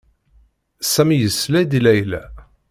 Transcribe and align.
Sami 0.93 1.17
yesla-d 1.21 1.71
i 1.77 1.79
Layla. 1.83 2.21